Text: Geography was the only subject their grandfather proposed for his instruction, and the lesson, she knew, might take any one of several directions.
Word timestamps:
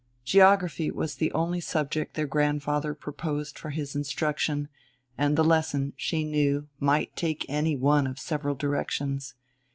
Geography 0.25 0.89
was 0.89 1.13
the 1.13 1.31
only 1.31 1.59
subject 1.59 2.15
their 2.15 2.25
grandfather 2.25 2.95
proposed 2.95 3.59
for 3.59 3.69
his 3.69 3.95
instruction, 3.95 4.67
and 5.15 5.37
the 5.37 5.43
lesson, 5.43 5.93
she 5.95 6.23
knew, 6.23 6.67
might 6.79 7.15
take 7.15 7.45
any 7.47 7.75
one 7.75 8.07
of 8.07 8.17
several 8.17 8.55
directions. 8.55 9.35